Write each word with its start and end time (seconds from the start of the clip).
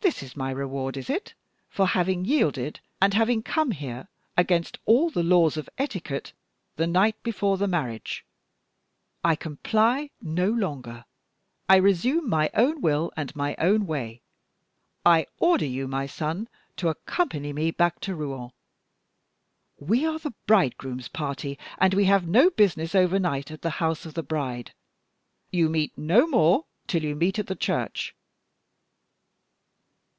This 0.00 0.22
is 0.22 0.36
my 0.36 0.52
reward, 0.52 0.96
is 0.96 1.10
it, 1.10 1.34
for 1.68 1.88
having 1.88 2.24
yielded 2.24 2.80
and 3.00 3.12
having 3.14 3.42
come 3.42 3.72
here, 3.72 4.08
against 4.36 4.78
all 4.86 5.10
the 5.10 5.24
laws 5.24 5.56
of 5.56 5.68
etiquette, 5.76 6.32
the 6.76 6.86
night 6.86 7.20
before 7.24 7.58
the 7.58 7.66
marriage? 7.68 8.24
I 9.24 9.34
comply 9.34 10.10
no 10.22 10.48
longer; 10.50 11.04
I 11.68 11.76
resume 11.76 12.28
my 12.28 12.48
own 12.54 12.80
will 12.80 13.12
and 13.16 13.34
my 13.34 13.54
own 13.58 13.86
way. 13.86 14.22
I 15.04 15.26
order 15.38 15.66
you, 15.66 15.88
my 15.88 16.06
son, 16.06 16.48
to 16.76 16.88
accompany 16.88 17.52
me 17.52 17.72
back 17.72 18.00
to 18.02 18.14
Rouen. 18.14 18.52
We 19.78 20.06
are 20.06 20.20
the 20.20 20.32
bridegroom's 20.46 21.08
party, 21.08 21.58
and 21.76 21.92
we 21.92 22.04
have 22.04 22.26
no 22.26 22.50
business 22.50 22.94
overnight 22.94 23.50
at 23.50 23.62
the 23.62 23.70
house 23.78 24.06
of 24.06 24.14
the 24.14 24.22
bride. 24.22 24.72
You 25.50 25.68
meet 25.68 25.98
no 25.98 26.26
more 26.28 26.66
till 26.86 27.02
you 27.02 27.16
meet 27.16 27.38
at 27.40 27.48
the 27.48 27.56
church. 27.56 28.14